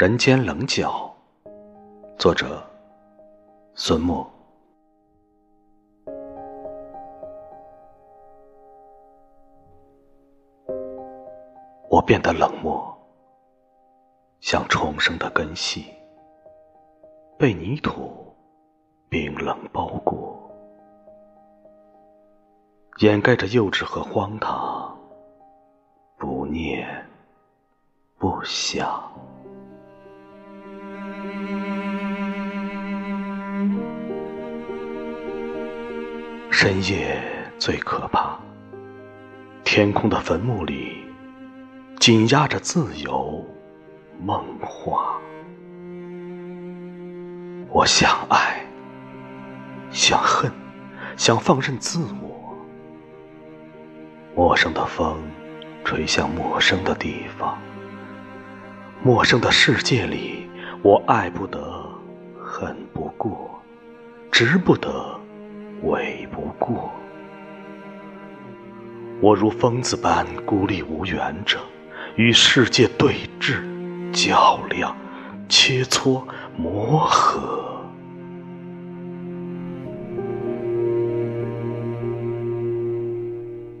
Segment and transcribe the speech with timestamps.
[0.00, 1.14] 人间棱角，
[2.16, 2.66] 作者
[3.74, 4.26] 孙墨。
[11.90, 12.82] 我变得冷漠，
[14.40, 15.84] 像重生的根系，
[17.38, 18.34] 被泥土
[19.10, 20.50] 冰冷包裹，
[23.00, 24.98] 掩盖着幼稚和荒唐，
[26.16, 26.88] 不念
[28.18, 28.98] 不想。
[36.52, 37.16] 深夜
[37.58, 38.36] 最可怕，
[39.62, 41.04] 天空的坟墓里
[42.00, 43.46] 紧压着自由
[44.20, 45.16] 梦话。
[47.68, 48.60] 我想爱，
[49.90, 50.50] 想恨，
[51.16, 52.52] 想放任自我。
[54.34, 55.22] 陌生的风
[55.84, 57.56] 吹向陌生的地方，
[59.04, 60.50] 陌生的世界里，
[60.82, 61.88] 我爱不得，
[62.44, 63.62] 恨不过，
[64.32, 65.19] 值不得。
[65.82, 66.90] 委不过，
[69.20, 71.58] 我如疯子般孤立无援着，
[72.16, 73.62] 与世界对峙、
[74.12, 74.94] 较量、
[75.48, 76.22] 切磋、
[76.56, 77.66] 磨合。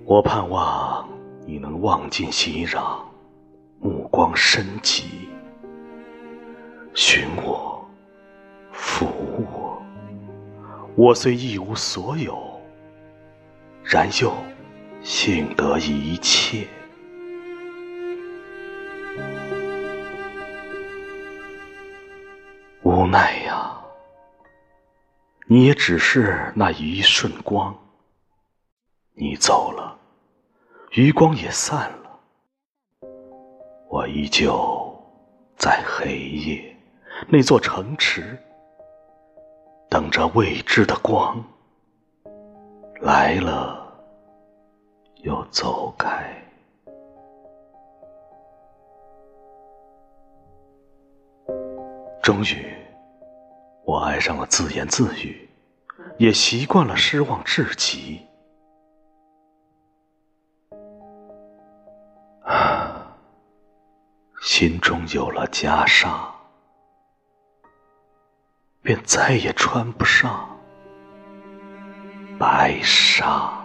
[0.06, 1.08] 我盼望
[1.46, 2.98] 你能望尽熙攘，
[3.78, 5.28] 目光深极，
[6.94, 7.79] 寻我，
[11.02, 12.60] 我虽一无所有，
[13.82, 14.30] 然又
[15.02, 16.68] 幸得一切。
[22.82, 23.80] 无奈呀，
[25.46, 27.74] 你也只是那一瞬光。
[29.14, 29.98] 你走了，
[30.90, 32.20] 余光也散了，
[33.88, 35.02] 我依旧
[35.56, 36.76] 在黑夜
[37.26, 38.38] 那座城池。
[40.10, 41.40] 等着未知的光
[43.00, 43.94] 来了，
[45.22, 46.36] 又走开。
[52.20, 52.74] 终于，
[53.84, 55.48] 我爱上了自言自语，
[56.18, 58.20] 也习惯了失望至极。
[62.42, 63.16] 啊，
[64.42, 66.39] 心中有了袈裟。
[68.82, 70.58] 便再也穿不上
[72.38, 73.59] 白纱。